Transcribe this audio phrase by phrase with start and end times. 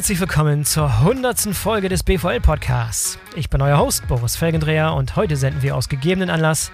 [0.00, 1.54] herzlich willkommen zur 100.
[1.54, 3.18] Folge des BVL Podcasts.
[3.34, 6.72] Ich bin euer Host Boris Felgendreher und heute senden wir aus gegebenen Anlass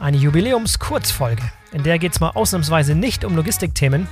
[0.00, 1.44] eine Jubiläums-Kurzfolge.
[1.70, 4.08] In der geht es mal ausnahmsweise nicht um Logistikthemen,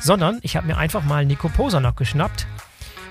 [0.00, 2.46] sondern ich habe mir einfach mal Nico Poser noch geschnappt,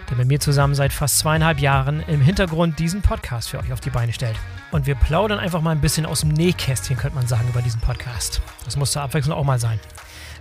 [0.10, 3.82] der mit mir zusammen seit fast zweieinhalb Jahren im Hintergrund diesen Podcast für euch auf
[3.82, 4.36] die Beine stellt.
[4.72, 7.82] Und wir plaudern einfach mal ein bisschen aus dem Nähkästchen, könnte man sagen, über diesen
[7.82, 8.42] Podcast.
[8.66, 9.80] Das muss zur Abwechslung auch mal sein.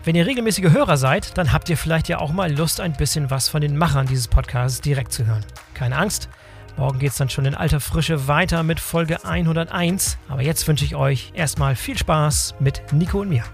[0.02, 3.30] Wenn ihr regelmäßige Hörer seid, dann habt ihr vielleicht ja auch mal Lust, ein bisschen
[3.30, 5.44] was von den Machern dieses Podcasts direkt zu hören.
[5.74, 6.30] Keine Angst,
[6.78, 10.16] morgen geht es dann schon in alter Frische weiter mit Folge 101.
[10.30, 13.44] Aber jetzt wünsche ich euch erstmal viel Spaß mit Nico und mir.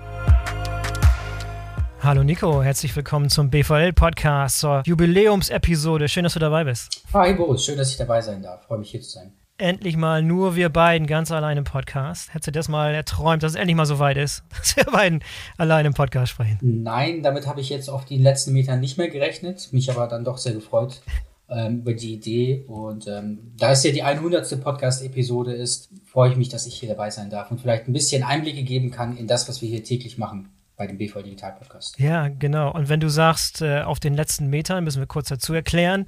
[2.01, 6.09] Hallo Nico, herzlich willkommen zum BVL-Podcast, zur Jubiläumsepisode.
[6.09, 7.03] Schön, dass du dabei bist.
[7.13, 8.65] Hi Boris, schön, dass ich dabei sein darf.
[8.67, 12.33] Freue mich hier zu sein endlich mal nur wir beiden ganz allein im Podcast.
[12.35, 15.23] Hättest du das mal erträumt, dass es endlich mal so weit ist, dass wir beiden
[15.57, 16.59] allein im Podcast sprechen?
[16.61, 19.69] Nein, damit habe ich jetzt auf die letzten Metern nicht mehr gerechnet.
[19.73, 21.01] Mich aber dann doch sehr gefreut
[21.49, 22.65] ähm, über die Idee.
[22.67, 24.63] Und ähm, da es ja die 100.
[24.63, 28.23] Podcast-Episode ist, freue ich mich, dass ich hier dabei sein darf und vielleicht ein bisschen
[28.23, 31.99] Einblicke geben kann in das, was wir hier täglich machen bei dem BV Digital Podcast.
[31.99, 32.73] Ja, genau.
[32.73, 36.07] Und wenn du sagst, äh, auf den letzten Metern, müssen wir kurz dazu erklären,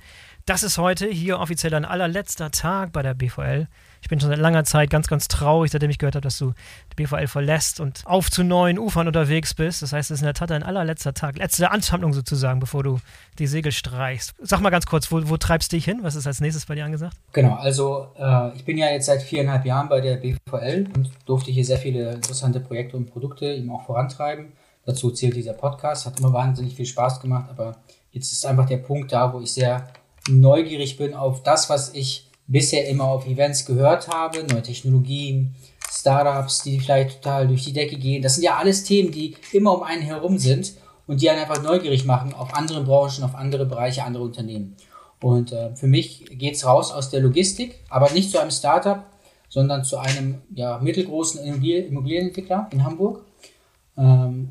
[0.49, 3.69] das ist heute hier offiziell dein allerletzter Tag bei der BVL.
[4.01, 6.55] Ich bin schon seit langer Zeit ganz, ganz traurig, seitdem ich gehört habe, dass du
[6.91, 9.83] die BVL verlässt und auf zu neuen Ufern unterwegs bist.
[9.83, 12.99] Das heißt, es ist in der Tat dein allerletzter Tag, letzte Ansammlung sozusagen, bevor du
[13.39, 14.35] die Segel streichst.
[14.41, 15.99] Sag mal ganz kurz, wo, wo treibst du dich hin?
[16.03, 17.17] Was ist als nächstes bei dir angesagt?
[17.33, 21.51] Genau, also äh, ich bin ja jetzt seit viereinhalb Jahren bei der BVL und durfte
[21.51, 24.53] hier sehr viele interessante Projekte und Produkte eben auch vorantreiben.
[24.87, 27.77] Dazu zählt dieser Podcast, hat immer wahnsinnig viel Spaß gemacht, aber
[28.13, 29.87] jetzt ist einfach der Punkt da, wo ich sehr
[30.29, 35.55] neugierig bin auf das, was ich bisher immer auf Events gehört habe, neue Technologien,
[35.91, 38.23] Startups, die vielleicht total durch die Decke gehen.
[38.23, 40.75] Das sind ja alles Themen, die immer um einen herum sind
[41.07, 44.77] und die einen einfach neugierig machen auf andere Branchen, auf andere Bereiche, andere Unternehmen.
[45.21, 49.05] Und äh, für mich geht es raus aus der Logistik, aber nicht zu einem Startup,
[49.49, 53.25] sondern zu einem ja, mittelgroßen Immobilienentwickler in Hamburg,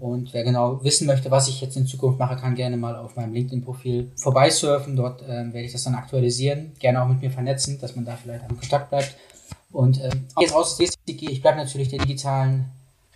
[0.01, 3.15] und wer genau wissen möchte, was ich jetzt in Zukunft mache, kann gerne mal auf
[3.15, 4.97] meinem LinkedIn-Profil vorbeisurfen.
[4.97, 6.73] Dort ähm, werde ich das dann aktualisieren.
[6.79, 9.15] Gerne auch mit mir vernetzen, dass man da vielleicht am Kontakt bleibt.
[9.71, 12.65] Und ähm, jetzt aus ich bleibe natürlich den digitalen,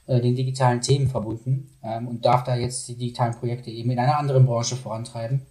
[0.08, 4.00] äh, den digitalen Themen verbunden ähm, und darf da jetzt die digitalen Projekte eben in
[4.00, 5.42] einer anderen Branche vorantreiben.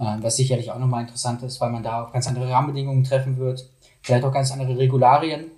[0.00, 3.36] Ähm, was sicherlich auch nochmal interessant ist, weil man da auf ganz andere Rahmenbedingungen treffen
[3.36, 3.68] wird,
[4.00, 5.50] vielleicht auch ganz andere Regularien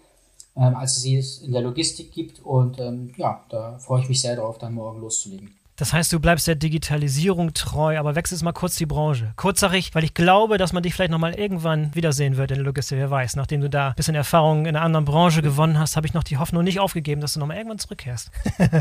[0.59, 2.41] ähm, als es sie in der Logistik gibt.
[2.41, 5.55] Und ähm, ja, da freue ich mich sehr darauf, dann morgen loszulegen.
[5.77, 9.33] Das heißt, du bleibst der Digitalisierung treu, aber wechselst mal kurz die Branche.
[9.37, 12.57] Kurz sage ich, weil ich glaube, dass man dich vielleicht nochmal irgendwann wiedersehen wird in
[12.57, 13.37] der Logistik, wer weiß.
[13.37, 16.25] Nachdem du da ein bisschen Erfahrung in einer anderen Branche gewonnen hast, habe ich noch
[16.25, 18.33] die Hoffnung nicht aufgegeben, dass du nochmal irgendwann zurückkehrst.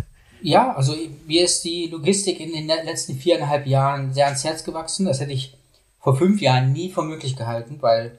[0.42, 0.96] ja, also
[1.28, 5.06] mir ist die Logistik in den letzten viereinhalb Jahren sehr ans Herz gewachsen.
[5.06, 5.56] Das hätte ich
[6.00, 8.18] vor fünf Jahren nie für möglich gehalten, weil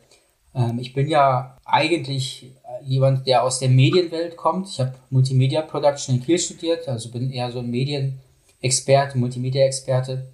[0.55, 2.53] ähm, ich bin ja eigentlich
[2.85, 4.69] jemand, der aus der Medienwelt kommt.
[4.69, 10.29] Ich habe Multimedia Production in Kiel studiert, also bin eher so ein Medienexperte, Multimedia-Experte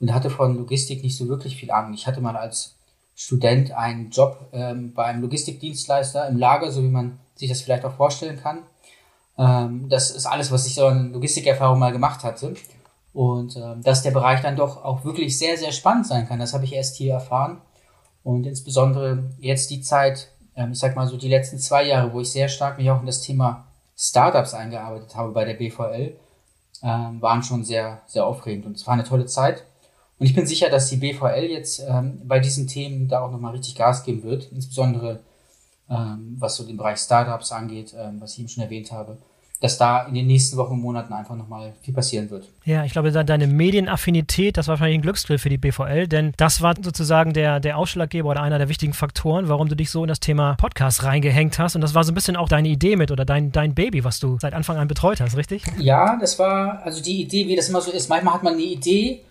[0.00, 1.94] und hatte von Logistik nicht so wirklich viel Ahnung.
[1.94, 2.76] Ich hatte mal als
[3.14, 7.84] Student einen Job ähm, bei einem Logistikdienstleister im Lager, so wie man sich das vielleicht
[7.84, 8.62] auch vorstellen kann.
[9.36, 12.54] Ähm, das ist alles, was ich so in Logistikerfahrung mal gemacht hatte.
[13.12, 16.54] Und ähm, dass der Bereich dann doch auch wirklich sehr, sehr spannend sein kann, das
[16.54, 17.60] habe ich erst hier erfahren.
[18.22, 22.20] Und insbesondere jetzt die Zeit, ähm, ich sag mal so die letzten zwei Jahre, wo
[22.20, 26.16] ich sehr stark mich auch in das Thema Startups eingearbeitet habe bei der BVL,
[26.82, 29.64] ähm, waren schon sehr, sehr aufregend und es war eine tolle Zeit.
[30.18, 33.52] Und ich bin sicher, dass die BVL jetzt ähm, bei diesen Themen da auch nochmal
[33.52, 35.20] richtig Gas geben wird, insbesondere
[35.90, 39.16] was so den Bereich Startups angeht, was ich eben schon erwähnt habe
[39.60, 42.48] dass da in den nächsten Wochen und Monaten einfach nochmal viel passieren wird.
[42.64, 46.62] Ja, ich glaube, deine Medienaffinität, das war wahrscheinlich ein Glücksgriff für die BVL, denn das
[46.62, 50.08] war sozusagen der, der Ausschlaggeber oder einer der wichtigen Faktoren, warum du dich so in
[50.08, 51.74] das Thema Podcast reingehängt hast.
[51.74, 54.20] Und das war so ein bisschen auch deine Idee mit oder dein, dein Baby, was
[54.20, 55.64] du seit Anfang an betreut hast, richtig?
[55.78, 58.08] Ja, das war also die Idee, wie das immer so ist.
[58.08, 59.22] Manchmal hat man eine Idee,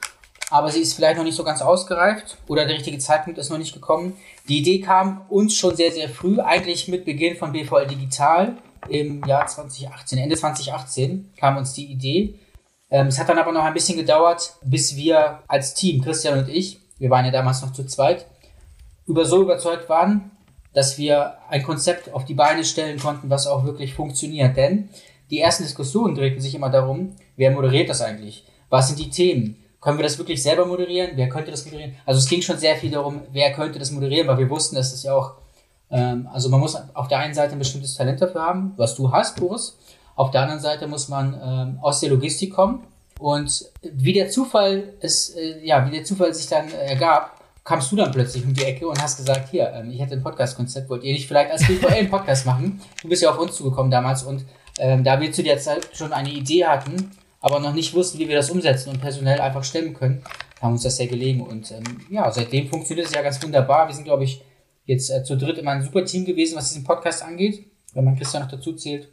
[0.50, 3.58] aber sie ist vielleicht noch nicht so ganz ausgereift oder der richtige Zeitpunkt ist noch
[3.58, 4.14] nicht gekommen.
[4.50, 8.58] Die Idee kam uns schon sehr, sehr früh, eigentlich mit Beginn von BVL Digital
[8.90, 12.40] im Jahr 2018, Ende 2018 kam uns die Idee.
[12.90, 16.50] Ähm, es hat dann aber noch ein bisschen gedauert, bis wir als Team, Christian und
[16.50, 18.26] ich, wir waren ja damals noch zu zweit,
[19.06, 20.32] über so überzeugt waren,
[20.74, 24.56] dass wir ein Konzept auf die Beine stellen konnten, was auch wirklich funktioniert.
[24.56, 24.90] Denn
[25.30, 28.46] die ersten Diskussionen drehten sich immer darum, wer moderiert das eigentlich?
[28.70, 29.58] Was sind die Themen?
[29.82, 31.12] Können wir das wirklich selber moderieren?
[31.16, 31.96] Wer könnte das moderieren?
[32.06, 34.92] Also es ging schon sehr viel darum, wer könnte das moderieren, weil wir wussten, dass
[34.92, 35.36] das ja auch
[35.90, 39.12] ähm, also man muss auf der einen Seite ein bestimmtes Talent dafür haben, was du
[39.12, 39.78] hast, Boris.
[40.16, 42.84] Auf der anderen Seite muss man ähm, aus der Logistik kommen.
[43.20, 47.96] Und wie der Zufall es, äh, ja, wie der Zufall sich dann ergab, kamst du
[47.96, 51.04] dann plötzlich um die Ecke und hast gesagt, hier, ähm, ich hätte ein Podcast-Konzept, wollt
[51.04, 52.82] ihr nicht vielleicht als einen Podcast machen?
[53.02, 54.46] Du bist ja auf uns zugekommen damals und
[54.80, 57.12] ähm, da wir zu der Zeit schon eine Idee hatten,
[57.42, 60.24] aber noch nicht wussten, wie wir das umsetzen und personell einfach stemmen können,
[60.62, 61.42] haben uns das sehr gelegen.
[61.42, 63.88] Und ähm, ja, seitdem funktioniert es ja ganz wunderbar.
[63.88, 64.42] Wir sind, glaube ich,
[64.88, 68.18] jetzt äh, zu dritt immer ein super Team gewesen, was diesen Podcast angeht, wenn man
[68.18, 69.10] Christian noch dazu zählt.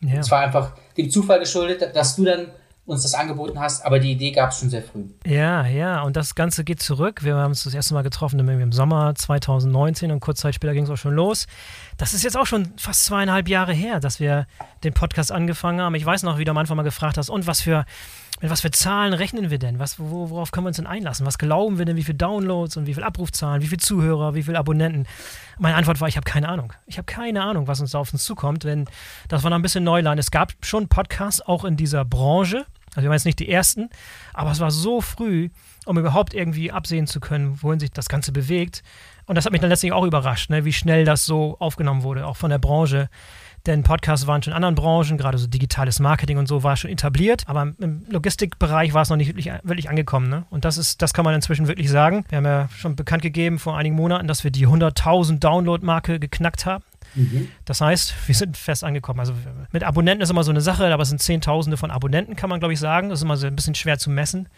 [0.00, 0.20] Ja.
[0.20, 2.48] Es war einfach dem Zufall geschuldet, dass du dann
[2.86, 5.04] uns das angeboten hast, aber die Idee gab es schon sehr früh.
[5.24, 7.24] Ja, ja, und das Ganze geht zurück.
[7.24, 10.84] Wir haben uns das erste Mal getroffen im Sommer 2019 und kurz Zeit später ging
[10.84, 11.46] es auch schon los.
[11.96, 14.46] Das ist jetzt auch schon fast zweieinhalb Jahre her, dass wir
[14.82, 15.94] den Podcast angefangen haben.
[15.94, 17.86] Ich weiß noch, wie du am Anfang mal gefragt hast, und was für,
[18.44, 19.78] mit was für Zahlen rechnen wir denn?
[19.78, 21.24] Was, worauf können wir uns denn einlassen?
[21.24, 24.42] Was glauben wir denn, wie viele Downloads und wie viele Abrufzahlen, wie viele Zuhörer, wie
[24.42, 25.06] viele Abonnenten?
[25.58, 26.74] Meine Antwort war, ich habe keine Ahnung.
[26.84, 28.84] Ich habe keine Ahnung, was uns da auf uns zukommt, denn
[29.28, 30.20] das war noch ein bisschen Neuland.
[30.20, 33.88] Es gab schon Podcasts auch in dieser Branche, also wir waren jetzt nicht die ersten,
[34.34, 35.48] aber es war so früh,
[35.86, 38.82] um überhaupt irgendwie absehen zu können, wohin sich das Ganze bewegt.
[39.24, 42.26] Und das hat mich dann letztlich auch überrascht, ne, wie schnell das so aufgenommen wurde,
[42.26, 43.08] auch von der Branche.
[43.66, 46.90] Denn Podcasts waren schon in anderen Branchen, gerade so digitales Marketing und so war schon
[46.90, 50.28] etabliert, aber im Logistikbereich war es noch nicht wirklich, wirklich angekommen.
[50.28, 50.44] Ne?
[50.50, 52.26] Und das ist, das kann man inzwischen wirklich sagen.
[52.28, 56.66] Wir haben ja schon bekannt gegeben vor einigen Monaten, dass wir die 100.000 Download-Marke geknackt
[56.66, 56.84] haben.
[57.14, 57.48] Mhm.
[57.64, 59.20] Das heißt, wir sind fest angekommen.
[59.20, 59.32] Also
[59.72, 62.58] mit Abonnenten ist immer so eine Sache, aber es sind Zehntausende von Abonnenten, kann man
[62.58, 63.08] glaube ich sagen.
[63.08, 64.48] Das ist immer so ein bisschen schwer zu messen.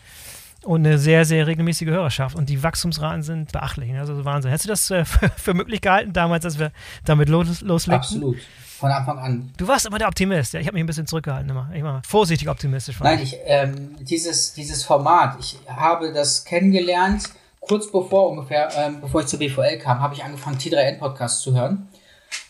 [0.62, 2.35] Und eine sehr, sehr regelmäßige Hörerschaft.
[2.35, 3.91] Und die Wachstumsraten sind beachtlich.
[3.91, 4.00] Ne?
[4.00, 4.50] Also Wahnsinn.
[4.50, 5.05] Hättest du das äh,
[5.37, 6.73] für, möglich gehalten damals, dass wir
[7.05, 8.00] damit los, loslegten?
[8.00, 8.37] Absolut.
[8.78, 9.52] Von Anfang an.
[9.56, 10.52] Du warst immer der Optimist.
[10.52, 11.70] Ja, ich habe mich ein bisschen zurückgehalten immer.
[11.75, 13.00] Ich war vorsichtig optimistisch.
[13.00, 17.31] Nein, ich, ähm, dieses, dieses Format, ich habe das kennengelernt,
[17.61, 21.88] kurz bevor ungefähr, ähm, bevor ich zur BVL kam, habe ich angefangen, T3N-Podcast zu hören.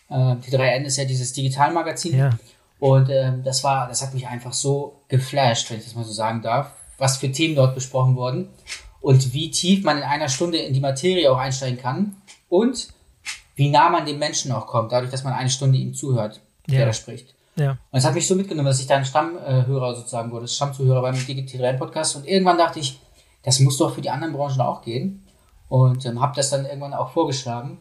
[0.08, 2.18] Äh, T3N ist ja dieses Digitalmagazin.
[2.18, 2.30] Ja.
[2.80, 6.12] Und ähm, das war, das hat mich einfach so geflasht, wenn ich das mal so
[6.12, 8.48] sagen darf, was für Themen dort besprochen wurden
[9.00, 12.16] und wie tief man in einer Stunde in die Materie auch einsteigen kann
[12.48, 12.88] und
[13.56, 16.78] wie nah man dem Menschen auch kommt, dadurch, dass man eine Stunde ihm zuhört, ja.
[16.78, 17.34] der da spricht.
[17.56, 17.70] Ja.
[17.70, 21.14] Und es hat mich so mitgenommen, dass ich da ein Stammhörer sozusagen wurde, Stammzuhörer beim
[21.14, 22.16] Digital Podcast.
[22.16, 23.00] Und irgendwann dachte ich,
[23.42, 25.26] das muss doch für die anderen Branchen auch gehen.
[25.68, 27.78] Und ähm, habe das dann irgendwann auch vorgeschlagen.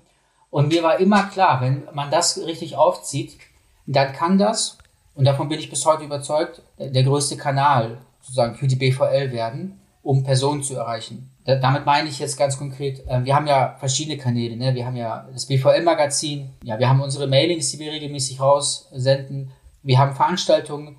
[0.49, 3.37] Und mir war immer klar, wenn man das richtig aufzieht,
[3.85, 4.77] dann kann das,
[5.13, 9.79] und davon bin ich bis heute überzeugt, der größte Kanal sozusagen für die BVL werden,
[10.01, 11.29] um Personen zu erreichen.
[11.45, 14.57] Da, damit meine ich jetzt ganz konkret, äh, wir haben ja verschiedene Kanäle.
[14.57, 14.75] Ne?
[14.75, 19.51] Wir haben ja das BVL-Magazin, ja, wir haben unsere Mailings, die wir regelmäßig raussenden,
[19.83, 20.97] wir haben Veranstaltungen,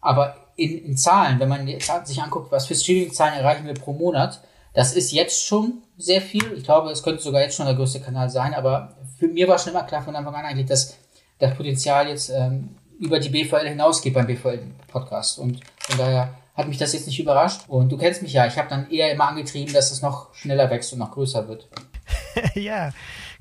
[0.00, 1.66] aber in, in Zahlen, wenn man
[2.04, 4.42] sich anguckt, was für Streaming-Zahlen erreichen wir pro Monat,
[4.74, 6.52] das ist jetzt schon sehr viel.
[6.56, 9.58] Ich glaube, es könnte sogar jetzt schon der größte Kanal sein, aber für mir war
[9.58, 10.96] schon immer klar von Anfang an eigentlich, dass
[11.38, 15.38] das Potenzial jetzt ähm, über die BVL hinausgeht beim BVL-Podcast.
[15.38, 17.62] Und von daher hat mich das jetzt nicht überrascht.
[17.68, 20.68] Und du kennst mich ja, ich habe dann eher immer angetrieben, dass es noch schneller
[20.70, 21.68] wächst und noch größer wird.
[22.54, 22.90] ja,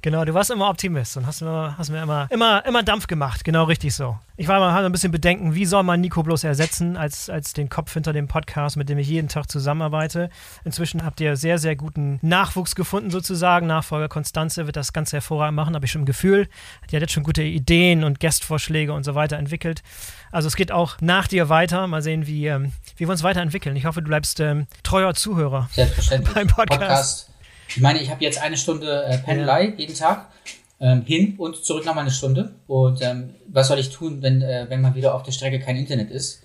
[0.04, 3.44] Genau, du warst immer Optimist und hast mir, hast mir immer, immer, immer Dampf gemacht.
[3.44, 4.18] Genau richtig so.
[4.36, 7.70] Ich war mal ein bisschen bedenken, wie soll man Nico bloß ersetzen als, als den
[7.70, 10.30] Kopf hinter dem Podcast, mit dem ich jeden Tag zusammenarbeite.
[10.64, 13.66] Inzwischen habt ihr sehr, sehr guten Nachwuchs gefunden, sozusagen.
[13.66, 16.48] Nachfolger Konstanze wird das ganz hervorragend machen, habe ich schon ein Gefühl.
[16.92, 19.82] Die hat jetzt schon gute Ideen und Gastvorschläge und so weiter entwickelt.
[20.32, 21.88] Also es geht auch nach dir weiter.
[21.88, 23.76] Mal sehen, wie, ähm, wie wir uns weiterentwickeln.
[23.76, 25.70] Ich hoffe, du bleibst ähm, treuer Zuhörer
[26.34, 26.58] beim Podcast.
[26.70, 27.37] Podcast
[27.70, 30.28] ich meine, ich habe jetzt eine Stunde äh, Pendelei jeden Tag.
[30.80, 32.52] Ähm, hin und zurück nochmal eine Stunde.
[32.68, 35.76] Und ähm, was soll ich tun, wenn, äh, wenn mal wieder auf der Strecke kein
[35.76, 36.44] Internet ist?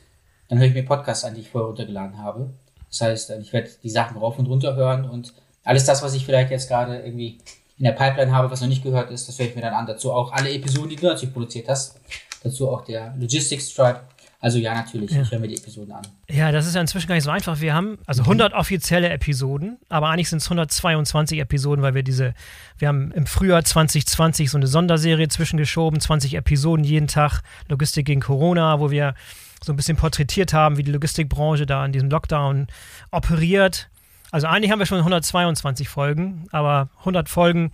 [0.48, 2.50] Dann höre ich mir Podcasts an, die ich vorher runtergeladen habe.
[2.88, 6.14] Das heißt, äh, ich werde die Sachen rauf und runter hören und alles das, was
[6.14, 7.38] ich vielleicht jetzt gerade irgendwie
[7.78, 9.86] in der Pipeline habe, was noch nicht gehört ist, das höre ich mir dann an.
[9.86, 11.98] Dazu auch alle Episoden, die du natürlich produziert hast.
[12.42, 14.00] Dazu auch der Logistics Tribe.
[14.42, 15.22] Also ja, natürlich, ja.
[15.22, 16.02] ich höre mir die Episoden an.
[16.28, 17.60] Ja, das ist ja inzwischen gar nicht so einfach.
[17.60, 18.58] Wir haben also 100 mhm.
[18.58, 22.34] offizielle Episoden, aber eigentlich sind es 122 Episoden, weil wir diese,
[22.76, 28.20] wir haben im Frühjahr 2020 so eine Sonderserie zwischengeschoben, 20 Episoden jeden Tag, Logistik gegen
[28.20, 29.14] Corona, wo wir
[29.62, 32.66] so ein bisschen porträtiert haben, wie die Logistikbranche da in diesem Lockdown
[33.12, 33.90] operiert.
[34.32, 37.70] Also eigentlich haben wir schon 122 Folgen, aber 100 Folgen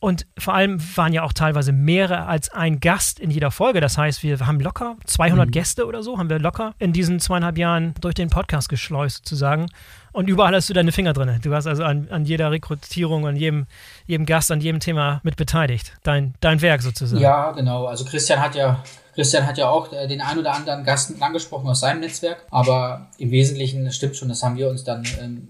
[0.00, 3.80] und vor allem waren ja auch teilweise mehrere als ein Gast in jeder Folge.
[3.80, 5.50] Das heißt, wir haben locker 200 mhm.
[5.50, 9.66] Gäste oder so, haben wir locker in diesen zweieinhalb Jahren durch den Podcast geschleust, sozusagen.
[10.12, 11.38] Und überall hast du deine Finger drin.
[11.42, 13.66] Du warst also an, an jeder Rekrutierung, an jedem,
[14.06, 15.92] jedem Gast, an jedem Thema mit beteiligt.
[16.02, 17.20] Dein, dein Werk sozusagen.
[17.20, 17.86] Ja, genau.
[17.86, 18.82] Also Christian hat ja
[19.18, 23.08] Christian hat ja auch äh, den ein oder anderen Gast angesprochen aus seinem Netzwerk, aber
[23.18, 25.48] im Wesentlichen stimmt schon, das haben wir uns dann ähm,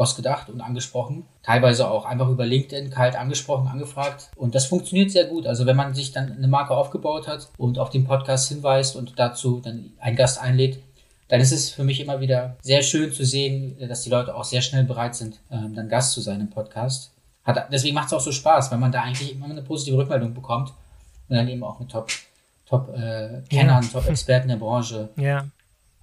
[0.00, 1.26] ausgedacht und angesprochen.
[1.42, 4.30] Teilweise auch einfach über LinkedIn kalt angesprochen, angefragt.
[4.34, 5.46] Und das funktioniert sehr gut.
[5.46, 9.18] Also wenn man sich dann eine Marke aufgebaut hat und auf den Podcast hinweist und
[9.18, 10.80] dazu dann einen Gast einlädt,
[11.28, 14.44] dann ist es für mich immer wieder sehr schön zu sehen, dass die Leute auch
[14.44, 17.12] sehr schnell bereit sind, ähm, dann Gast zu sein im Podcast.
[17.44, 20.34] hat, deswegen macht es auch so Spaß, weil man da eigentlich immer eine positive Rückmeldung
[20.34, 20.70] bekommt
[21.28, 22.08] und dann eben auch mit Top,
[22.66, 23.88] Top äh, Kennern, ja.
[23.92, 25.10] Top Experten der Branche.
[25.16, 25.46] Ja.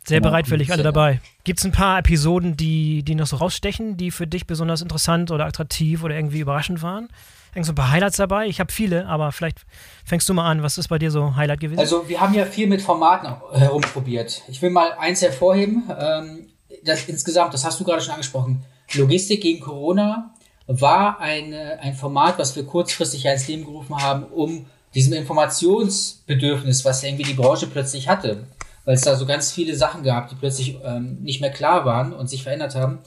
[0.07, 1.19] Sehr genau, bereitwillig, alle dabei.
[1.43, 5.31] Gibt es ein paar Episoden, die, die noch so rausstechen, die für dich besonders interessant
[5.31, 7.09] oder attraktiv oder irgendwie überraschend waren?
[7.53, 8.47] Irgend so ein paar Highlights dabei?
[8.47, 9.65] Ich habe viele, aber vielleicht
[10.05, 10.63] fängst du mal an.
[10.63, 11.79] Was ist bei dir so Highlight gewesen?
[11.79, 14.43] Also, wir haben ja viel mit Formaten herumprobiert.
[14.47, 15.83] Ich will mal eins hervorheben.
[15.99, 16.47] Ähm,
[16.85, 18.63] das, insgesamt, das hast du gerade schon angesprochen.
[18.93, 20.33] Logistik gegen Corona
[20.67, 27.03] war eine, ein Format, was wir kurzfristig ins Leben gerufen haben, um diesem Informationsbedürfnis, was
[27.03, 28.47] irgendwie die Branche plötzlich hatte,
[28.87, 32.13] weil es da so ganz viele Sachen gab, die plötzlich ähm, nicht mehr klar waren
[32.13, 32.99] und sich verändert haben,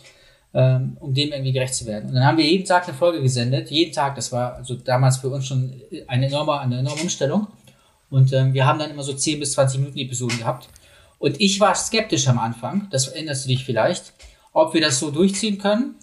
[0.53, 2.11] ähm, um dem irgendwie gerecht zu werden.
[2.11, 5.17] Und dann haben wir jeden Tag eine Folge gesendet, jeden Tag, das war also damals
[5.17, 7.47] für uns schon eine enorme, eine enorme Umstellung.
[8.11, 10.69] Und ähm, wir haben dann immer so 10 bis 20 Minuten Episoden gehabt.
[11.19, 14.13] Und ich war skeptisch am Anfang, das erinnerst du dich vielleicht,
[14.53, 15.95] ob wir das so durchziehen können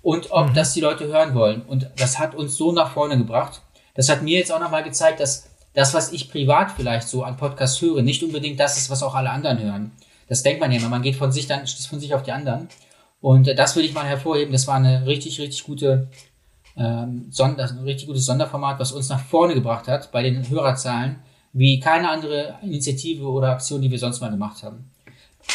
[0.00, 0.54] und ob mhm.
[0.54, 1.62] das die Leute hören wollen.
[1.62, 3.62] Und das hat uns so nach vorne gebracht.
[3.96, 7.36] Das hat mir jetzt auch nochmal gezeigt, dass das, was ich privat vielleicht so an
[7.36, 9.92] Podcasts höre, nicht unbedingt das ist, was auch alle anderen hören.
[10.28, 10.88] Das denkt man ja immer.
[10.88, 12.68] Man geht von sich dann von sich auf die anderen.
[13.20, 14.52] Und äh, das will ich mal hervorheben.
[14.52, 16.08] Das war eine richtig, richtig gute,
[16.76, 21.16] ähm, Sonder, ein richtig gutes Sonderformat, was uns nach vorne gebracht hat bei den Hörerzahlen,
[21.52, 24.90] wie keine andere Initiative oder Aktion, die wir sonst mal gemacht haben.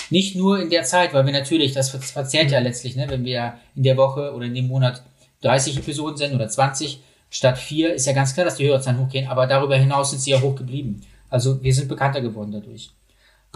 [0.10, 3.56] Nicht nur in der Zeit, weil wir natürlich, das verzerrt ja letztlich, ne, wenn wir
[3.76, 5.04] in der Woche oder in dem Monat
[5.42, 9.28] 30 Episoden senden oder 20 statt 4, ist ja ganz klar, dass die Hörerzahlen hochgehen,
[9.28, 11.02] aber darüber hinaus sind sie ja hoch geblieben.
[11.30, 12.90] Also wir sind bekannter geworden dadurch.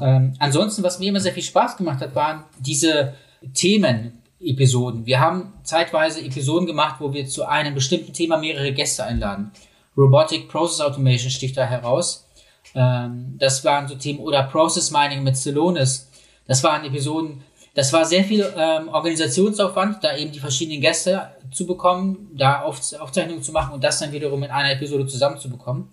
[0.01, 3.13] Ähm, ansonsten, was mir immer sehr viel Spaß gemacht hat, waren diese
[3.53, 5.05] Themen-Episoden.
[5.05, 9.51] Wir haben zeitweise Episoden gemacht, wo wir zu einem bestimmten Thema mehrere Gäste einladen.
[9.97, 12.27] Robotic Process Automation sticht da heraus.
[12.75, 16.09] Ähm, das waren so Themen oder Process Mining mit Celonis.
[16.47, 17.43] Das waren Episoden,
[17.75, 22.79] das war sehr viel ähm, Organisationsaufwand, da eben die verschiedenen Gäste zu bekommen, da Auf
[22.99, 25.89] Aufzeichnungen zu machen und das dann wiederum in einer Episode zusammenzubekommen.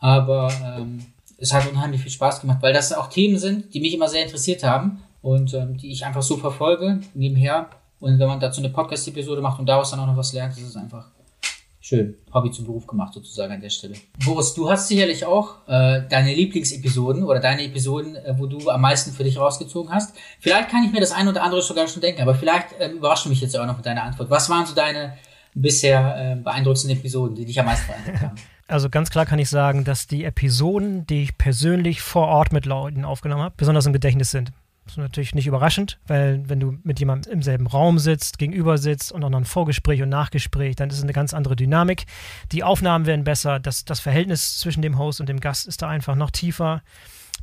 [0.00, 1.06] Aber ähm,
[1.38, 4.22] es hat unheimlich viel Spaß gemacht, weil das auch Themen sind, die mich immer sehr
[4.22, 7.68] interessiert haben und ähm, die ich einfach so verfolge nebenher.
[8.00, 10.62] Und wenn man dazu eine Podcast-Episode macht und daraus dann auch noch was lernt, ist
[10.62, 11.15] es einfach
[11.86, 12.16] schön.
[12.34, 13.94] Hobby zum Beruf gemacht sozusagen an der Stelle.
[14.24, 18.80] Boris, du hast sicherlich auch äh, deine Lieblingsepisoden oder deine Episoden, äh, wo du am
[18.80, 20.16] meisten für dich rausgezogen hast.
[20.40, 23.26] Vielleicht kann ich mir das ein oder andere sogar schon denken, aber vielleicht äh, überrascht
[23.26, 24.30] mich jetzt auch noch mit deiner Antwort.
[24.30, 25.16] Was waren so deine
[25.54, 28.36] bisher äh, beeindruckendsten Episoden, die dich am meisten beeindruckt haben?
[28.68, 32.66] Also ganz klar kann ich sagen, dass die Episoden, die ich persönlich vor Ort mit
[32.66, 34.50] Leuten aufgenommen habe, besonders im Gedächtnis sind.
[34.86, 38.78] Das ist natürlich nicht überraschend, weil wenn du mit jemandem im selben Raum sitzt, gegenüber
[38.78, 42.06] sitzt und auch noch ein Vorgespräch und Nachgespräch, dann ist es eine ganz andere Dynamik.
[42.52, 45.88] Die Aufnahmen werden besser, das, das Verhältnis zwischen dem Host und dem Gast ist da
[45.88, 46.82] einfach noch tiefer.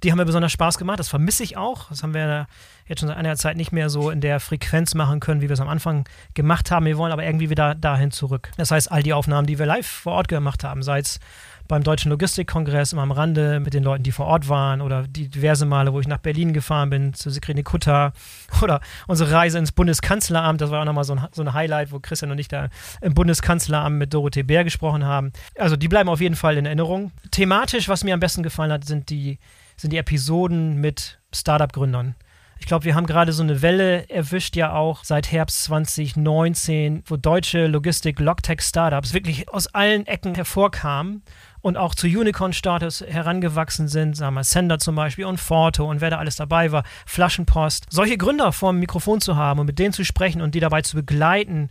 [0.03, 1.89] Die haben mir besonders Spaß gemacht, das vermisse ich auch.
[1.89, 2.47] Das haben wir
[2.87, 5.53] jetzt schon seit einiger Zeit nicht mehr so in der Frequenz machen können, wie wir
[5.53, 6.85] es am Anfang gemacht haben.
[6.85, 8.51] Wir wollen aber irgendwie wieder dahin zurück.
[8.57, 11.19] Das heißt, all die Aufnahmen, die wir live vor Ort gemacht haben, sei es
[11.67, 15.29] beim Deutschen Logistikkongress immer am Rande mit den Leuten, die vor Ort waren oder die
[15.29, 18.13] diverse Male, wo ich nach Berlin gefahren bin, zu Sigrine Kutter
[18.61, 21.99] oder unsere Reise ins Bundeskanzleramt, das war auch nochmal so ein, so ein Highlight, wo
[21.99, 22.67] Christian und ich da
[23.01, 25.31] im Bundeskanzleramt mit Dorothee Bär gesprochen haben.
[25.57, 27.11] Also die bleiben auf jeden Fall in Erinnerung.
[27.31, 29.39] Thematisch, was mir am besten gefallen hat, sind die,
[29.77, 32.15] sind die Episoden mit Startup-Gründern.
[32.63, 37.17] Ich glaube, wir haben gerade so eine Welle erwischt, ja auch seit Herbst 2019, wo
[37.17, 41.23] deutsche Logistik-Logtech-Startups wirklich aus allen Ecken hervorkamen
[41.59, 46.11] und auch zu Unicorn-Status herangewachsen sind, sagen wir Sender zum Beispiel und Forto und wer
[46.11, 47.87] da alles dabei war, Flaschenpost.
[47.89, 50.83] Solche Gründer vor dem Mikrofon zu haben und mit denen zu sprechen und die dabei
[50.83, 51.69] zu begleiten,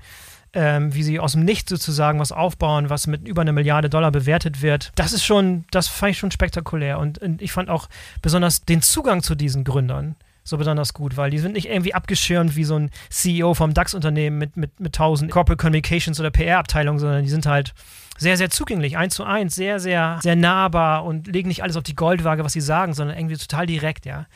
[0.55, 4.11] ähm, wie sie aus dem Nichts sozusagen was aufbauen, was mit über eine Milliarde Dollar
[4.11, 6.99] bewertet wird, das ist schon, das fand ich schon spektakulär.
[6.99, 7.89] Und, und ich fand auch
[8.21, 12.57] besonders den Zugang zu diesen Gründern so besonders gut, weil die sind nicht irgendwie abgeschirmt
[12.57, 17.23] wie so ein CEO vom DAX-Unternehmen mit, mit, mit 1000 Corporate Communications oder PR-Abteilungen, sondern
[17.23, 17.75] die sind halt
[18.19, 21.83] sehr, sehr zugänglich, eins zu eins, sehr, sehr, sehr nahbar und legen nicht alles auf
[21.83, 24.27] die Goldwaage, was sie sagen, sondern irgendwie total direkt, ja.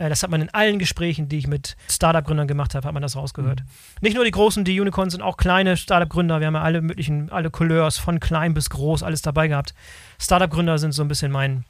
[0.00, 3.02] Äh, das hat man in allen Gesprächen, die ich mit Startup-Gründern gemacht habe, hat man
[3.02, 3.60] das rausgehört.
[3.60, 3.66] Mhm.
[4.00, 6.40] Nicht nur die großen, die Unicorns sind auch kleine Startup-Gründer.
[6.40, 9.74] Wir haben ja alle möglichen, alle Couleurs, von klein bis groß, alles dabei gehabt.
[10.18, 11.64] Startup-Gründer sind so ein bisschen mein,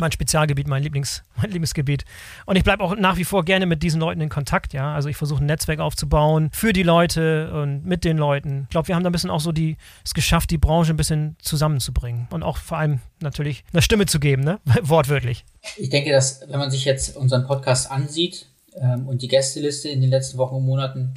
[0.00, 2.04] mein Spezialgebiet, mein, Lieblings, mein Lieblingsgebiet.
[2.46, 4.94] Und ich bleibe auch nach wie vor gerne mit diesen Leuten in Kontakt, ja.
[4.94, 8.62] Also ich versuche ein Netzwerk aufzubauen für die Leute und mit den Leuten.
[8.64, 10.96] Ich glaube, wir haben da ein bisschen auch so die, es geschafft, die Branche ein
[10.96, 14.60] bisschen zusammenzubringen und auch vor allem natürlich eine Stimme zu geben, ne?
[14.82, 15.44] Wortwörtlich.
[15.76, 20.00] Ich denke, dass, wenn man sich jetzt unseren Podcast ansieht ähm, und die Gästeliste in
[20.00, 21.14] den letzten Wochen und Monaten,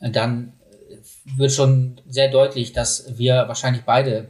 [0.00, 0.52] äh, dann
[1.36, 4.28] wird schon sehr deutlich, dass wir wahrscheinlich beide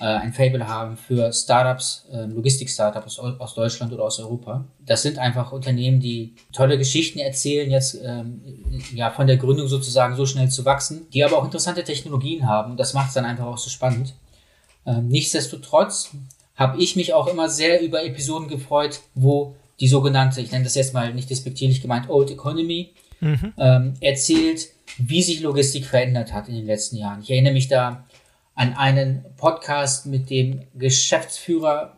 [0.00, 4.64] äh, ein Fable haben für Startups, äh, Logistik-Startups aus, aus, Deutschland oder aus Europa.
[4.84, 8.40] Das sind einfach Unternehmen, die tolle Geschichten erzählen, jetzt ähm,
[8.94, 12.72] ja von der Gründung sozusagen so schnell zu wachsen, die aber auch interessante Technologien haben.
[12.72, 14.14] Und das macht es dann einfach auch so spannend.
[14.86, 16.10] Ähm, nichtsdestotrotz
[16.54, 20.74] habe ich mich auch immer sehr über Episoden gefreut, wo die sogenannte, ich nenne das
[20.74, 23.52] jetzt mal nicht despektierlich gemeint, Old Economy, mhm.
[23.56, 24.68] ähm, erzählt,
[24.98, 27.20] wie sich Logistik verändert hat in den letzten Jahren.
[27.22, 28.04] Ich erinnere mich da
[28.58, 31.96] an einen Podcast mit dem Geschäftsführer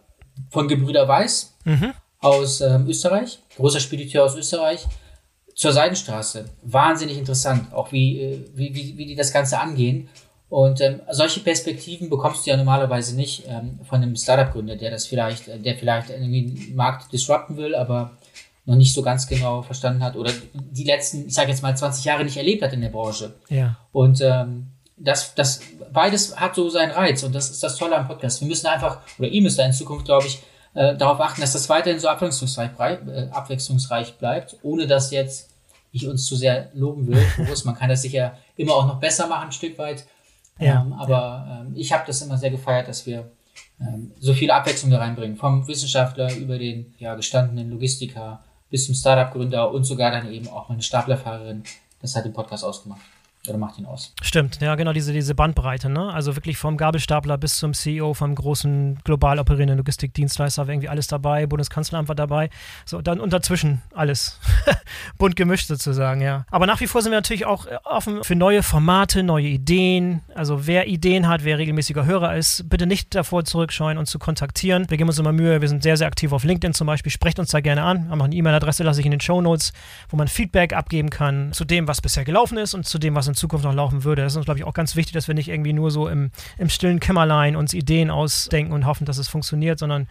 [0.51, 1.95] von Gebrüder Weiß mhm.
[2.19, 4.87] aus ähm, Österreich, großer Spediteur aus Österreich,
[5.55, 6.45] zur Seidenstraße.
[6.63, 10.11] Wahnsinnig interessant, auch wie, äh, wie, wie, wie die das Ganze angehen.
[10.51, 15.07] Und ähm, solche Perspektiven bekommst du ja normalerweise nicht ähm, von einem Startup-Gründer, der das
[15.07, 18.11] vielleicht, äh, der vielleicht irgendwie einen Markt disrupten will, aber
[18.67, 22.05] noch nicht so ganz genau verstanden hat oder die letzten, ich sage jetzt mal, 20
[22.05, 23.35] Jahre nicht erlebt hat in der Branche.
[23.49, 23.79] Ja.
[23.93, 24.67] Und ähm,
[25.01, 25.61] das, das
[25.93, 28.41] beides hat so seinen Reiz und das ist das Tolle am Podcast.
[28.41, 30.43] Wir müssen einfach, oder ihr müsst da in Zukunft, glaube ich,
[30.75, 35.51] äh, darauf achten, dass das weiterhin so abwechslungsreich, äh, abwechslungsreich bleibt, ohne dass jetzt
[35.93, 37.25] ich uns zu sehr loben will.
[37.37, 40.07] Bewusst, man kann das sicher immer auch noch besser machen, ein Stück weit.
[40.59, 40.83] Ja.
[40.83, 43.31] Ähm, aber ähm, ich habe das immer sehr gefeiert, dass wir
[43.81, 45.37] ähm, so viel Abwechslung da reinbringen.
[45.37, 50.69] Vom Wissenschaftler über den ja, gestandenen Logistiker bis zum Startup-Gründer und sogar dann eben auch
[50.69, 51.65] meine Staplerfahrerin.
[52.01, 53.01] Das hat den Podcast ausgemacht.
[53.49, 54.13] Oder macht ihn aus.
[54.21, 56.13] Stimmt, ja, genau, diese, diese Bandbreite, ne?
[56.13, 61.07] Also wirklich vom Gabelstapler bis zum CEO vom großen global operierenden Logistikdienstleister war irgendwie alles
[61.07, 62.51] dabei, Bundeskanzleramt war dabei.
[62.85, 64.39] So, dann und dazwischen alles.
[65.19, 66.45] Bunt gemischt sozusagen, ja.
[66.51, 70.21] Aber nach wie vor sind wir natürlich auch äh, offen für neue Formate, neue Ideen.
[70.35, 74.85] Also wer Ideen hat, wer regelmäßiger Hörer ist, bitte nicht davor zurückscheuen, uns zu kontaktieren.
[74.91, 77.11] Wir geben uns immer Mühe, wir sind sehr, sehr aktiv auf LinkedIn zum Beispiel.
[77.11, 78.11] Sprecht uns da gerne an.
[78.11, 79.73] Haben auch eine E-Mail-Adresse, lasse ich in den Show Notes,
[80.11, 83.30] wo man Feedback abgeben kann zu dem, was bisher gelaufen ist und zu dem, was
[83.31, 84.23] in Zukunft noch laufen würde.
[84.23, 86.31] Das ist uns, glaube ich, auch ganz wichtig, dass wir nicht irgendwie nur so im,
[86.59, 90.07] im stillen Kämmerlein uns Ideen ausdenken und hoffen, dass es funktioniert, sondern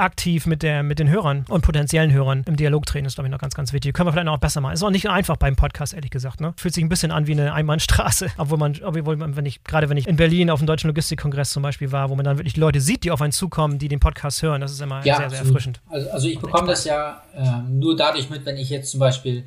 [0.00, 3.32] aktiv mit, der, mit den Hörern und potenziellen Hörern im Dialog treten, ist, glaube ich,
[3.32, 3.94] noch ganz, ganz wichtig.
[3.94, 4.72] Können wir vielleicht noch besser machen.
[4.72, 6.40] Ist auch nicht einfach beim Podcast, ehrlich gesagt.
[6.40, 6.54] Ne?
[6.56, 9.88] Fühlt sich ein bisschen an wie eine Einbahnstraße, obwohl man, obwohl man, wenn ich, gerade
[9.88, 12.56] wenn ich in Berlin auf dem Deutschen Logistikkongress zum Beispiel war, wo man dann wirklich
[12.56, 15.30] Leute sieht, die auf einen zukommen, die den Podcast hören, das ist immer ja, sehr,
[15.30, 15.80] sehr erfrischend.
[15.88, 19.44] Also, also ich bekomme das ja äh, nur dadurch mit, wenn ich jetzt zum Beispiel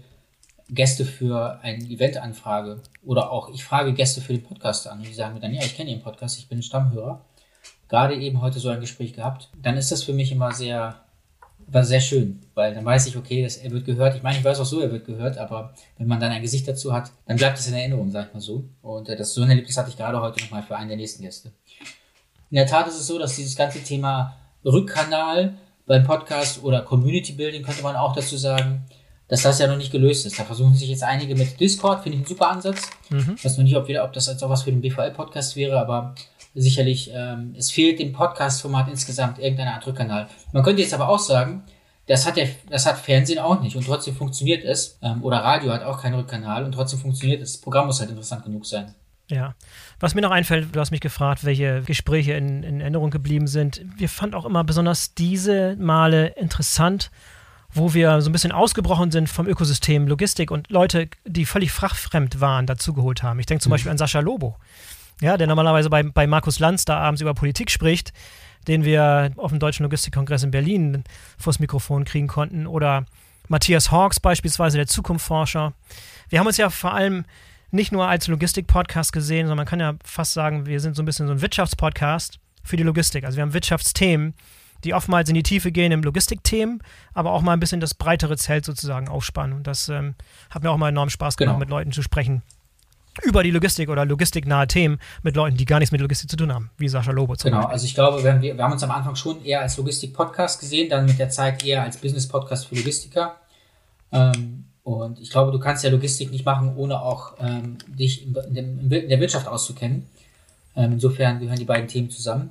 [0.70, 5.08] Gäste für ein Event anfrage oder auch ich frage Gäste für den Podcast an und
[5.08, 7.22] die sagen mir dann, ja, ich kenne Ihren Podcast, ich bin Stammhörer.
[7.90, 10.96] Gerade eben heute so ein Gespräch gehabt, dann ist das für mich immer sehr,
[11.68, 14.16] war sehr schön, weil dann weiß ich, okay, das, er wird gehört.
[14.16, 16.68] Ich meine, ich weiß auch so, er wird gehört, aber wenn man dann ein Gesicht
[16.68, 18.64] dazu hat, dann bleibt es in Erinnerung, sag ich mal so.
[18.82, 21.22] Und äh, das so ein Erlebnis hatte ich gerade heute nochmal für einen der nächsten
[21.22, 21.52] Gäste.
[22.50, 27.34] In der Tat ist es so, dass dieses ganze Thema Rückkanal beim Podcast oder Community
[27.34, 28.86] Building könnte man auch dazu sagen,
[29.28, 30.40] dass das ja noch nicht gelöst ist.
[30.40, 32.90] Da versuchen sich jetzt einige mit Discord, finde ich einen super Ansatz.
[33.10, 33.36] Mhm.
[33.38, 35.80] Ich weiß noch nicht, ob, wir, ob das jetzt auch was für den BVL-Podcast wäre,
[35.80, 36.16] aber
[36.56, 40.28] sicherlich, ähm, es fehlt dem Podcast-Format insgesamt irgendeine Art Rückkanal.
[40.52, 41.64] Man könnte jetzt aber auch sagen,
[42.08, 45.00] das hat, der, das hat Fernsehen auch nicht und trotzdem funktioniert es.
[45.02, 47.54] Ähm, oder Radio hat auch keinen Rückkanal und trotzdem funktioniert es.
[47.54, 48.94] Das Programm muss halt interessant genug sein.
[49.30, 49.56] Ja.
[50.00, 53.82] Was mir noch einfällt, du hast mich gefragt, welche Gespräche in, in Erinnerung geblieben sind.
[53.98, 57.10] Wir fanden auch immer besonders diese Male interessant,
[57.74, 62.40] wo wir so ein bisschen ausgebrochen sind vom Ökosystem Logistik und Leute, die völlig fachfremd
[62.40, 63.40] waren, dazugeholt haben.
[63.40, 63.74] Ich denke zum mhm.
[63.74, 64.58] Beispiel an Sascha Lobo,
[65.22, 68.14] ja, der normalerweise bei, bei Markus Lanz da abends über Politik spricht,
[68.68, 71.04] den wir auf dem Deutschen Logistikkongress in Berlin
[71.38, 72.68] vors Mikrofon kriegen konnten.
[72.68, 73.06] Oder
[73.48, 75.74] Matthias Hawks beispielsweise, der Zukunftsforscher.
[76.30, 77.26] Wir haben uns ja vor allem
[77.72, 81.06] nicht nur als Logistik-Podcast gesehen, sondern man kann ja fast sagen, wir sind so ein
[81.06, 83.26] bisschen so ein Wirtschaftspodcast für die Logistik.
[83.26, 84.36] Also wir haben Wirtschaftsthemen,
[84.84, 86.82] die oftmals in die Tiefe gehen im Logistikthemen,
[87.14, 89.56] aber auch mal ein bisschen das breitere Zelt sozusagen aufspannen.
[89.56, 90.16] Und das ähm,
[90.50, 91.60] hat mir auch mal enorm Spaß gemacht, genau.
[91.60, 92.42] mit Leuten zu sprechen
[93.22, 96.52] über die Logistik oder logistiknahe Themen mit Leuten, die gar nichts mit Logistik zu tun
[96.52, 97.74] haben, wie Sascha Lobo zum Genau, Beispiel.
[97.74, 101.06] also ich glaube, wir, wir haben uns am Anfang schon eher als Logistik-Podcast gesehen, dann
[101.06, 103.36] mit der Zeit eher als Business-Podcast für Logistiker.
[104.12, 108.36] Ähm, und ich glaube, du kannst ja Logistik nicht machen, ohne auch ähm, dich in,
[108.56, 110.08] in, in, der Wirtschaft auszukennen.
[110.76, 112.50] Ähm, insofern gehören die beiden Themen zusammen.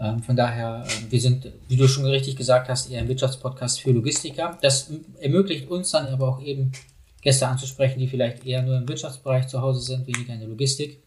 [0.00, 3.80] Ähm, von daher, äh, wir sind, wie du schon richtig gesagt hast, eher ein Wirtschaftspodcast
[3.80, 4.58] für Logistiker.
[4.62, 6.72] Das ermöglicht uns dann aber auch eben
[7.20, 11.02] Gäste anzusprechen, die vielleicht eher nur im Wirtschaftsbereich zu Hause sind, weniger in der Logistik.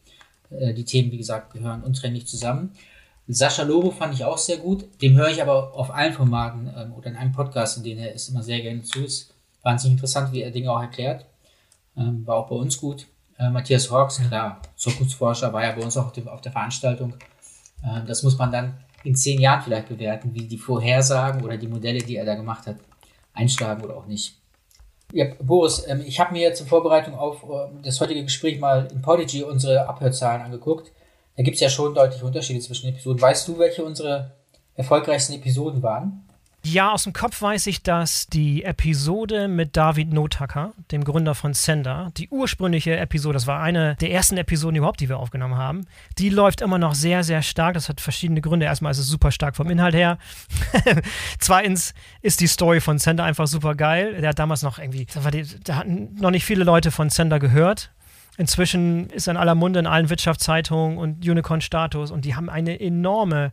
[0.51, 2.71] Äh, die Themen, wie gesagt, gehören untrennlich zusammen.
[3.27, 4.85] Sascha Lobo fand ich auch sehr gut.
[5.01, 8.13] Dem höre ich aber auf allen Formaten ähm, oder in einem Podcast, in dem er
[8.13, 9.03] ist immer sehr gerne zu.
[9.03, 11.25] Ist wahnsinnig interessant, wie er Dinge auch erklärt.
[11.97, 13.07] Ähm, war auch bei uns gut.
[13.39, 17.15] Äh, Matthias Hawks, klar, Zukunftsforscher, war ja bei uns auch auf der Veranstaltung.
[17.83, 21.67] Äh, das muss man dann in zehn Jahren vielleicht bewerten, wie die Vorhersagen oder die
[21.67, 22.77] Modelle, die er da gemacht hat,
[23.33, 24.37] einschlagen oder auch nicht.
[25.11, 29.01] Ja, Boris, ähm, ich habe mir zur Vorbereitung auf äh, das heutige Gespräch mal in
[29.01, 30.91] Podigy unsere Abhörzahlen angeguckt.
[31.35, 33.21] da gibt es ja schon deutliche Unterschiede zwischen Episoden.
[33.21, 34.31] Weißt du, welche unsere
[34.75, 36.27] erfolgreichsten Episoden waren?
[36.65, 41.53] Ja, aus dem Kopf weiß ich, dass die Episode mit David Notacker, dem Gründer von
[41.53, 45.85] Sender, die ursprüngliche Episode, das war eine der ersten Episoden überhaupt, die wir aufgenommen haben,
[46.19, 47.73] die läuft immer noch sehr, sehr stark.
[47.73, 48.65] Das hat verschiedene Gründe.
[48.65, 50.17] Erstmal ist es super stark vom Inhalt her.
[51.39, 54.21] Zweitens ist die Story von Sender einfach super geil.
[54.21, 55.05] Der hat damals noch irgendwie,
[55.65, 57.91] da hatten noch nicht viele Leute von Sender gehört.
[58.37, 62.79] Inzwischen ist er in aller Munde in allen Wirtschaftszeitungen und Unicorn-Status und die haben eine
[62.79, 63.51] enorme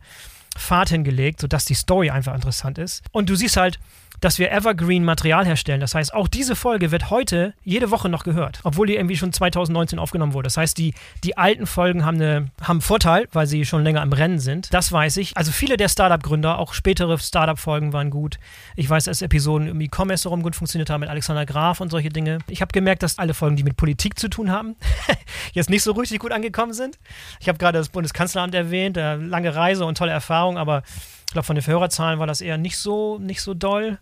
[0.57, 3.03] Fahrt hingelegt, sodass die Story einfach interessant ist.
[3.11, 3.79] Und du siehst halt,
[4.21, 5.81] dass wir Evergreen Material herstellen.
[5.81, 9.33] Das heißt, auch diese Folge wird heute jede Woche noch gehört, obwohl die irgendwie schon
[9.33, 10.45] 2019 aufgenommen wurde.
[10.45, 14.03] Das heißt, die, die alten Folgen haben, eine, haben einen Vorteil, weil sie schon länger
[14.03, 14.73] im Rennen sind.
[14.73, 15.35] Das weiß ich.
[15.35, 18.37] Also viele der Startup-Gründer, auch spätere Startup-Folgen waren gut.
[18.75, 22.09] Ich weiß, dass Episoden im E-Commerce darum gut funktioniert haben mit Alexander Graf und solche
[22.09, 22.37] Dinge.
[22.47, 24.75] Ich habe gemerkt, dass alle Folgen, die mit Politik zu tun haben,
[25.53, 26.99] jetzt nicht so richtig gut angekommen sind.
[27.39, 30.83] Ich habe gerade das Bundeskanzleramt erwähnt, äh, lange Reise und tolle Erfahrung, aber
[31.31, 33.99] ich glaube, von den Hörerzahlen war das eher nicht so, nicht so doll.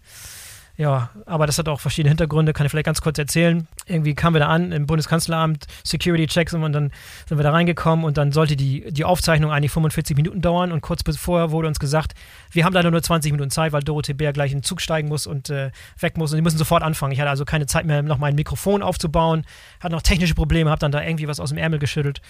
[0.78, 3.68] Ja, aber das hat auch verschiedene Hintergründe, kann ich vielleicht ganz kurz erzählen.
[3.86, 6.90] Irgendwie kamen wir da an im Bundeskanzleramt, Security-Checks und dann
[7.28, 10.82] sind wir da reingekommen und dann sollte die, die Aufzeichnung eigentlich 45 Minuten dauern und
[10.82, 12.16] kurz vorher wurde uns gesagt,
[12.50, 15.08] wir haben leider nur 20 Minuten Zeit, weil Dorothee Bär gleich in den Zug steigen
[15.08, 17.12] muss und äh, weg muss und die müssen sofort anfangen.
[17.12, 19.46] Ich hatte also keine Zeit mehr, noch mein Mikrofon aufzubauen,
[19.82, 22.22] hatte noch technische Probleme, habe dann da irgendwie was aus dem Ärmel geschüttelt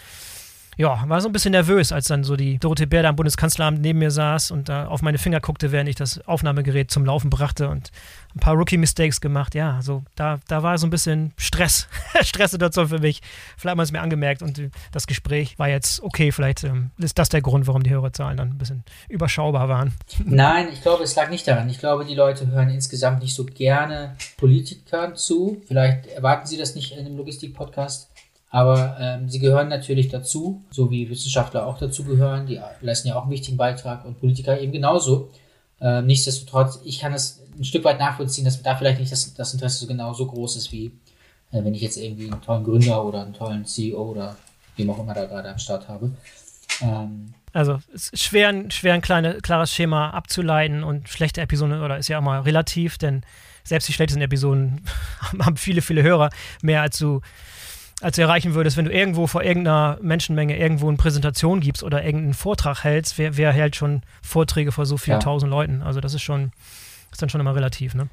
[0.80, 3.82] ja, war so ein bisschen nervös, als dann so die Dorothee Bär da am Bundeskanzleramt
[3.82, 7.30] neben mir saß und da auf meine Finger guckte, während ich das Aufnahmegerät zum Laufen
[7.30, 7.92] brachte und
[8.34, 9.56] ein paar Rookie-Mistakes gemacht.
[9.56, 11.90] Ja, so da, da war so ein bisschen Stress,
[12.22, 13.20] Stresssituation für mich.
[13.58, 14.62] Vielleicht hat man es mir angemerkt und
[14.94, 16.32] das Gespräch war jetzt okay.
[16.32, 19.92] Vielleicht ähm, ist das der Grund, warum die Hörerzahlen dann ein bisschen überschaubar waren.
[20.24, 21.70] Nein, ich glaube, es lag nicht daran.
[21.70, 25.62] Ich glaube, die Leute hören insgesamt nicht so gerne Politikern zu.
[25.68, 28.10] Vielleicht erwarten sie das nicht in einem Logistik-Podcast.
[28.50, 32.48] Aber ähm, sie gehören natürlich dazu, so wie Wissenschaftler auch dazu gehören.
[32.48, 35.30] Die leisten ja auch einen wichtigen Beitrag und Politiker eben genauso.
[35.80, 39.54] Ähm, nichtsdestotrotz, ich kann es ein Stück weit nachvollziehen, dass da vielleicht nicht das, das
[39.54, 40.88] Interesse so genau so groß ist, wie
[41.52, 44.36] äh, wenn ich jetzt irgendwie einen tollen Gründer oder einen tollen CEO oder
[44.76, 46.12] wem auch immer da gerade am Start habe.
[46.82, 51.98] Ähm, also es ist schwer, schwer ein kleine, klares Schema abzuleiten und schlechte Episoden oder
[51.98, 53.24] ist ja auch mal relativ, denn
[53.64, 54.82] selbst die schlechtesten Episoden
[55.40, 56.30] haben viele, viele Hörer,
[56.62, 57.22] mehr als du
[58.02, 62.04] als du erreichen würdest, wenn du irgendwo vor irgendeiner Menschenmenge irgendwo eine Präsentation gibst oder
[62.04, 63.18] irgendeinen Vortrag hältst.
[63.18, 65.24] Wer, wer hält schon Vorträge vor so vielen ja.
[65.24, 65.82] tausend Leuten?
[65.82, 66.52] Also das ist schon,
[67.12, 67.96] ist dann schon immer relativ.
[67.96, 68.08] Ne?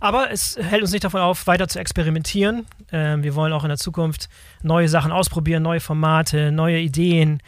[0.00, 2.66] Aber es hält uns nicht davon auf, weiter zu experimentieren.
[2.90, 4.28] Ähm, wir wollen auch in der Zukunft
[4.62, 7.40] neue Sachen ausprobieren, neue Formate, neue Ideen.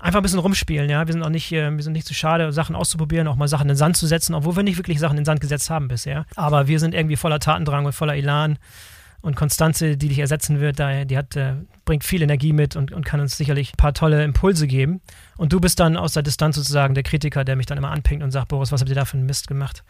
[0.00, 1.06] Einfach ein bisschen rumspielen, ja.
[1.06, 3.64] Wir sind auch nicht, äh, wir sind nicht zu schade, Sachen auszuprobieren, auch mal Sachen
[3.64, 5.88] in den Sand zu setzen, obwohl wir nicht wirklich Sachen in den Sand gesetzt haben
[5.88, 6.24] bisher.
[6.34, 8.58] Aber wir sind irgendwie voller Tatendrang und voller Elan
[9.28, 11.52] und Konstanze, die dich ersetzen wird, die hat, äh,
[11.84, 15.00] bringt viel Energie mit und, und kann uns sicherlich ein paar tolle Impulse geben.
[15.36, 18.24] Und du bist dann aus der Distanz sozusagen der Kritiker, der mich dann immer anpinkt
[18.24, 19.84] und sagt, Boris, was habt ihr da für einen Mist gemacht?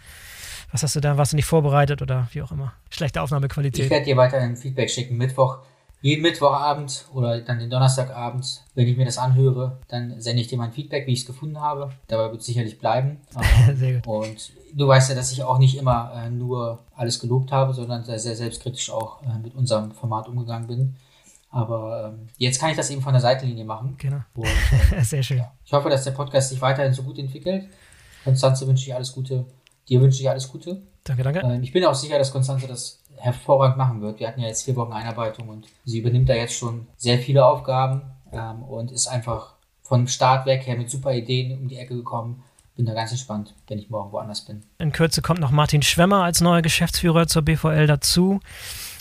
[0.73, 2.75] Was hast du da, warst du nicht vorbereitet oder wie auch immer?
[2.91, 3.85] Schlechte Aufnahmequalität.
[3.85, 5.17] Ich werde dir weiterhin Feedback schicken.
[5.17, 5.61] Mittwoch
[6.01, 10.59] jeden Mittwochabend oder dann den Donnerstagabend, wenn ich mir das anhöre, dann sende ich dir
[10.59, 11.91] mein Feedback, wie ich es gefunden habe.
[12.07, 13.21] Dabei wird es sicherlich bleiben.
[13.75, 14.07] sehr gut.
[14.07, 18.05] Und du weißt ja, dass ich auch nicht immer äh, nur alles gelobt habe, sondern
[18.05, 20.97] sehr, sehr selbstkritisch auch äh, mit unserem Format umgegangen bin.
[21.51, 23.97] Aber ähm, jetzt kann ich das eben von der Seitenlinie machen.
[23.99, 24.21] Genau.
[24.35, 24.47] Und,
[24.97, 25.39] äh, sehr schön.
[25.39, 25.53] Ja.
[25.65, 27.69] Ich hoffe, dass der Podcast sich weiterhin so gut entwickelt.
[28.23, 29.47] Konstanze wünsche ich alles Gute.
[29.89, 30.83] Dir wünsche ich alles Gute.
[31.05, 31.41] Danke, danke.
[31.41, 34.21] Ähm, ich bin auch sicher, dass Konstanze das hervorragend machen wird.
[34.21, 37.45] Wir hatten ja jetzt vier Wochen Einarbeitung und sie übernimmt da jetzt schon sehr viele
[37.45, 38.03] Aufgaben
[38.33, 42.43] ähm, und ist einfach von Start weg her mit super Ideen um die Ecke gekommen.
[42.77, 44.63] Bin da ganz entspannt, wenn ich morgen woanders bin.
[44.79, 48.41] In Kürze kommt noch Martin Schwemmer als neuer Geschäftsführer zur BVL dazu.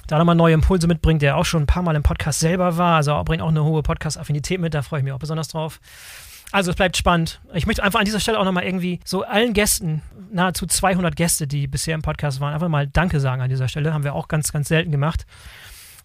[0.07, 2.95] Da nochmal neue Impulse mitbringt, der auch schon ein paar Mal im Podcast selber war.
[2.95, 5.79] Also bringt auch eine hohe Podcast-Affinität mit, da freue ich mich auch besonders drauf.
[6.51, 7.41] Also es bleibt spannend.
[7.53, 11.47] Ich möchte einfach an dieser Stelle auch nochmal irgendwie so allen Gästen, nahezu 200 Gäste,
[11.47, 13.93] die bisher im Podcast waren, einfach mal Danke sagen an dieser Stelle.
[13.93, 15.25] Haben wir auch ganz, ganz selten gemacht.